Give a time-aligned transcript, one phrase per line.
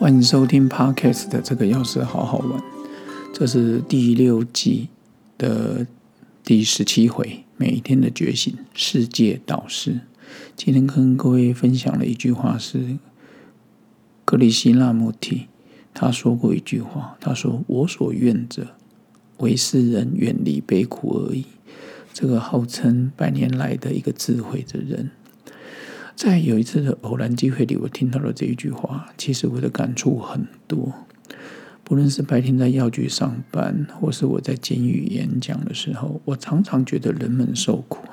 [0.00, 2.62] 欢迎收听 Podcast 的这个钥匙好好玩，
[3.34, 4.88] 这是第六季
[5.36, 5.86] 的
[6.42, 10.00] 第十七回，每一天的觉醒，世界导师。
[10.56, 12.96] 今天跟各位分享的一句话是
[14.24, 15.48] 克里希那穆提，
[15.92, 18.68] 他说过一句话，他说：“我所愿者，
[19.36, 21.44] 为世人远离悲苦而已。”
[22.14, 25.10] 这个号称百年来的一个智慧的人。
[26.22, 29.10] 在有一次的偶然机会里，我听到了这一句话。
[29.16, 30.92] 其实我的感触很多，
[31.82, 38.06] 不论是白天在药局上班，或是我在监狱演讲的时候，我常常觉得人们受苦。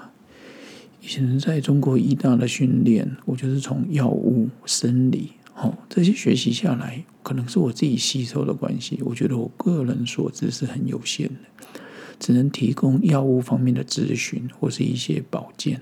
[1.01, 9.01] 以前在中国医大的训练，我就是从药物、生理，哦这些学习下来，可能是我自己吸收的关系。
[9.03, 11.79] 我觉得我个人所知是很有限的，
[12.17, 15.81] 只能提供药物方面的咨询或是一些保健。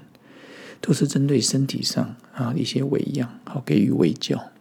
[0.86, 4.52] 都是针对身体上啊一些喂养，好给予喂教。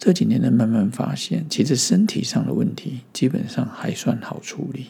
[0.00, 4.86] 这几年呢，慢慢发现，其实身体上的问题基本上还算好处理，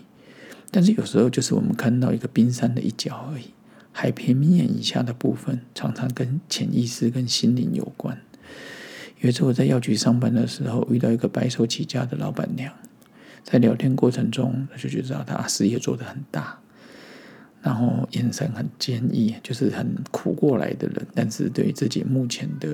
[0.70, 3.48] 但是有时候就是我们看到一个冰山的一角而已，
[3.92, 8.18] 海平面以下的部分，常常跟潜意识跟心灵有关。
[9.20, 12.72] 有一次我在药局上班的时候，遇到一个白手起家的老板娘，
[13.42, 16.58] 在聊天过程中，就觉得她事业做得很大。
[17.64, 22.68] 然后眼神很坚毅，就是很苦过来的人，但是对自己目前的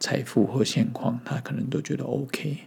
[0.00, 2.58] 财富和现况，他可能都觉得 OK。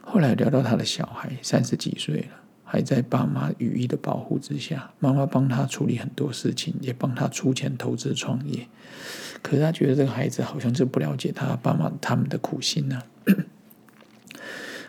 [0.00, 2.28] 后来聊到他的小孩，三十几岁了，
[2.64, 8.66] 还在爸妈羽翼的保护之下，妈妈帮他处理很多事情，也帮他出钱投资创业。
[9.42, 13.02] 可是他觉得这个孩子好像是不了解他爸妈他们的苦心呢。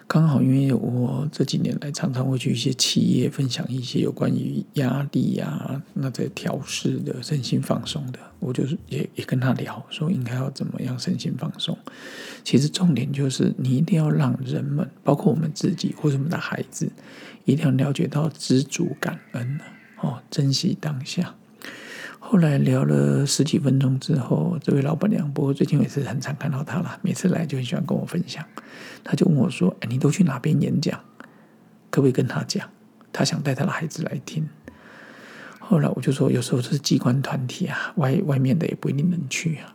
[0.09, 11.77] 刚好，因为我这几年来常常会去一些企业分享一些有关于压力呀、那在调试的身心放松的，我就是也也跟他聊，说应该要怎么样身心放松。
[12.45, 16.89] 其实重点就是你一定要让人们，包括我们自己或者我们的孩子，
[17.43, 19.59] 一定要了解到知足感恩
[20.01, 21.35] 哦，珍惜当下。
[22.29, 28.43] 后来聊了十几分钟之后，这位老板娘，不过最近也是很常看到她了，每次来就很喜欢跟我分享。
[29.01, 30.99] 她就问我说：“哎，你都去哪边演讲？
[31.89, 32.69] 可不可以跟她讲？
[33.13, 34.45] 她想带她的孩子来听。”
[35.57, 39.73] 后来我就说：“有时候是机关团体啊，外外面的也不一定能去啊。”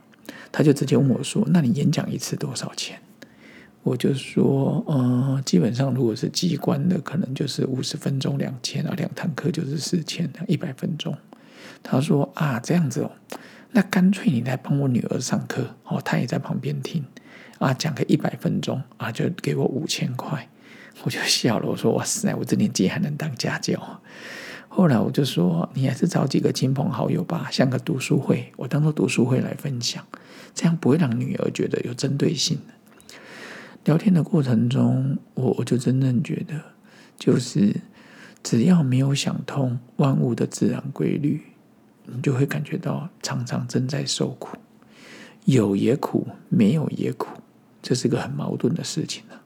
[0.53, 3.01] 他就直接问我说：“那你演讲一次多少钱？”
[3.83, 11.17] 我就说：“呃，基本上如果是机关的，可能就是五十分钟两千啊，两堂课就是四千，一百分钟。”
[11.83, 13.11] 他说：“啊，这样子哦，
[13.73, 17.05] 那干脆你来帮我女儿上课哦，她也在旁边听
[17.59, 20.49] 啊，讲个一百分钟啊，就给我五千块。”
[21.05, 24.01] 我就笑了，我说：“哇塞，我这年纪还能当家教？”
[24.69, 30.07] 后来我就说：“你还是找几个亲朋好友吧，像个读书会，我当做读书会来分享，
[30.55, 32.59] 这样不会让女儿觉得有针对性。”
[33.85, 36.61] 聊天的过程中，我我就真正觉得，
[37.19, 37.75] 就是
[38.43, 41.43] 只要没有想通万物的自然规律。
[42.07, 44.57] 你就会感觉到常常正在受苦，
[45.45, 47.29] 有也苦，没有也苦，
[47.83, 49.37] 这是个很矛盾的事情呢。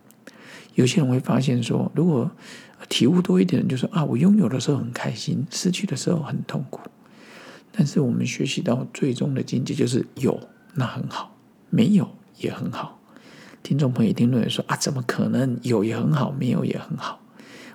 [0.74, 2.30] 有些人会发现说，如果
[2.88, 6.80] 体悟多一点，就说啊，我拥有的时候很开心，失去的时候很痛苦。
[7.72, 10.38] 但是我们学习到最终的境界就是有，
[10.74, 11.30] 那很好；
[11.70, 12.08] 没有
[12.38, 13.00] 也很好。
[13.62, 17.20] 听众朋友一定认为说啊，怎么可能有也很好，没有也很好？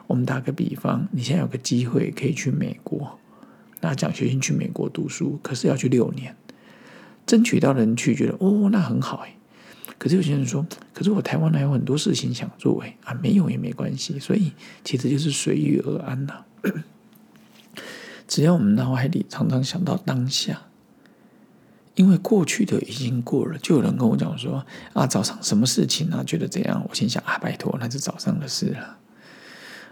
[0.07, 3.19] 我们打个比方，你现在有个机会可以去美国。
[3.81, 6.35] 那奖学金去美国读书，可是要去六年，
[7.25, 9.35] 争取到人去，觉得哦，那很好哎。
[9.97, 14.51] 可是有些人说，可是我台湾还有很多事情想做哎啊，没有也没关系，所以
[14.83, 16.43] 其实就是随遇而安呐。
[18.27, 20.61] 只要我们脑海里常常想到当下，
[21.95, 26.83] 因为过去的已经过了，就有人跟我讲说啊，早上什么事情啊，觉得怎样？
[26.89, 28.97] 我心想啊，拜托，那是早上的事了。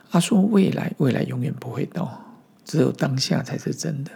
[0.09, 2.28] 他说未来，未来永远不会到。
[2.69, 4.11] 只有当下才是真的，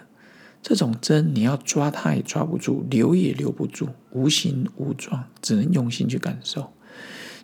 [0.62, 6.72] 这种真你要抓它也抓不住，留也留不住，无形无状，只能用心去感受。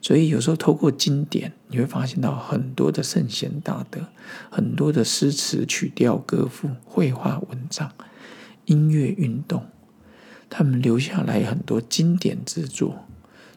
[0.04, 4.02] 所以有时候透过经典，你会发现到很多的圣贤大德，
[4.52, 7.92] 很多的诗词曲调歌赋、绘画文章、
[8.66, 9.66] 音乐运动，
[10.48, 13.04] 他们留下来很多经典之作。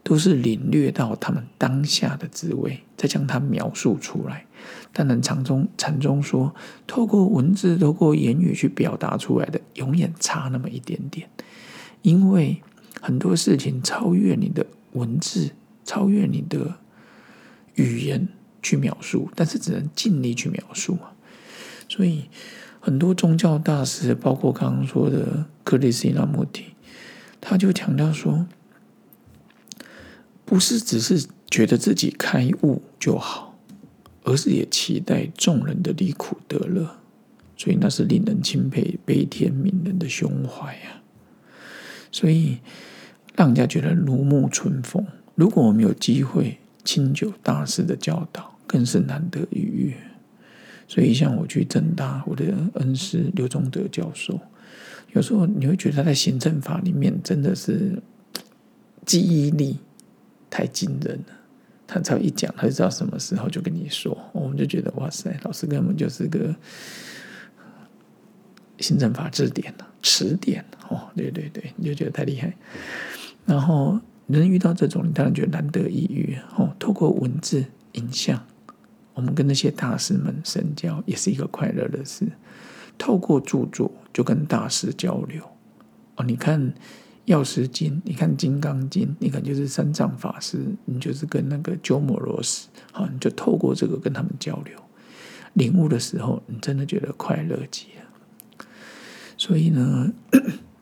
[0.05, 4.47] 都是领略到他们当下的滋味，再将它描述出来。
[4.93, 6.55] 但能禅中禅中说，
[6.87, 11.29] 透过文字、透过言语去表达出来的，永远差那么一点点。
[12.03, 12.61] 因为
[13.01, 15.53] 很多事情超越你的文字，
[15.85, 16.75] 超越你的
[17.77, 18.29] 语言
[18.61, 21.11] 去描述，但是只能尽力去描述嘛。
[21.89, 22.25] 所以
[22.81, 26.75] 很多宗教大师，包括刚刚说的克里斯纳穆提，
[27.41, 28.47] 他就强调说。
[30.53, 33.59] 不是只是觉得自己开悟就好，
[34.23, 36.99] 而是也期待众人的离苦得乐，
[37.57, 41.01] 所以那是令人钦佩、悲天悯人的胸怀呀。
[42.11, 42.59] 所以
[43.35, 45.07] 让人家觉得如沐春风。
[45.37, 49.95] 如果我们有机会清酒大师的教导，更是难得一遇。
[50.87, 54.39] 所以，像我去正大，我的恩师刘忠德教授，
[55.15, 58.03] 有时候你会觉得他在行政法里面真的是
[59.07, 59.79] 记忆力
[60.53, 61.35] 太惊人了。
[61.87, 66.55] 他只要一讲，他就知道什么时候就跟你说，我们就觉得哇塞，老师根本就是个
[68.79, 72.55] 行政法字典呐，词典哦，对对对，你就觉得太厉害。
[73.47, 76.75] 然后能遇到这种，你当然觉得难得一遇哦。
[76.79, 78.43] 透过文字、影像。
[79.15, 82.27] 我们跟那些大师们深交，也是一个快乐的事。
[82.97, 85.43] 透过著作，就跟大师交流。
[86.17, 86.59] 哦，你看
[87.27, 94.77] 《药师经》，你看《金刚经》，你看就是三藏法师，你就是跟那个鸠摩罗什，好，你就透过这个跟他们交流，
[95.53, 98.67] 领悟的时候，你真的觉得快乐极了。
[99.37, 100.13] 所以呢，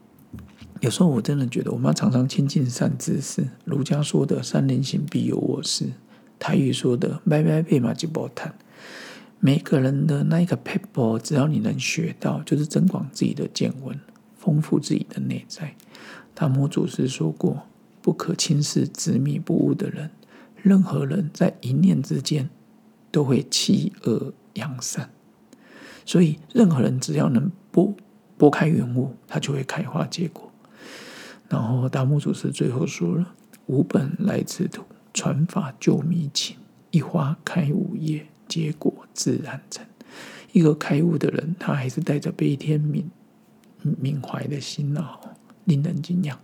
[0.81, 3.47] 有时候我真的觉得，我们要常常亲近善知识。
[3.65, 5.87] 儒家说的“三人行，必有我师”。
[6.39, 8.55] 台语说的“拜拜配马吉波谈”，
[9.41, 13.99] 每个人的那一个 paper，只要你能学到，就是增广自己的见闻，
[14.39, 15.77] 丰富自己的内在。
[16.41, 17.65] 大摩祖师说过
[18.01, 20.11] ：“不可轻视执迷不悟的人，
[20.63, 22.49] 任何人在一念之间
[23.11, 25.11] 都会弃恶扬善。”
[26.07, 27.93] 所以，任何人只要能拨
[28.39, 30.51] 拨开云雾，他就会开花结果。
[31.51, 33.35] 然后，大摩祖师最后说了
[33.69, 34.83] ：“无本来此土。”
[35.13, 36.57] 传法救迷情，
[36.91, 39.85] 一花开五叶，结果自然成。
[40.53, 43.05] 一个开悟的人，他还是带着悲天悯
[43.85, 45.19] 悯怀的心呐，
[45.70, 46.38] 令人敬仰。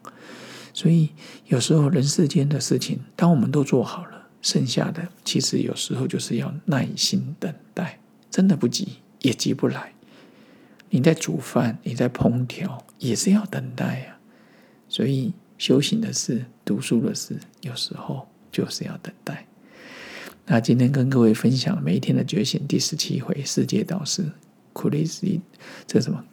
[0.73, 1.11] 所以
[1.47, 7.99] 有时候人世间的事情，当我们都做好了，剩下的其实有时候就是要耐心等待。
[8.31, 8.89] 真的不急，
[9.21, 9.93] 也急不来。
[10.91, 14.17] 你在煮饭，你在烹调，也是要等待呀。
[14.89, 18.29] 所以修行的事，读书的事，有时候。
[18.53, 19.47] 就是要等待。
[20.47, 24.33] 那今天跟各位分享每一天的觉醒第十七回世界导师
[24.73, 25.27] 库里斯，
[25.87, 26.25] 这什么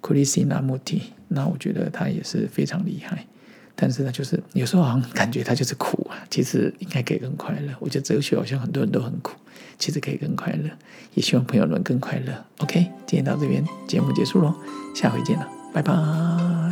[0.00, 1.02] 库里斯纳穆提？
[1.28, 3.26] 那我觉得他也是非常厉害，
[3.74, 7.72] 但是呢，就是有时候好像感觉他就是苦啊，其实应该可以更快乐。
[7.80, 9.36] 我觉得哲学好像很多人都很苦，
[9.78, 10.70] 其实可以更快乐。
[11.14, 12.44] 也希望朋友们更快乐。
[12.58, 14.54] OK，今天到这边节目结束喽，
[14.94, 16.63] 下回见了，拜拜。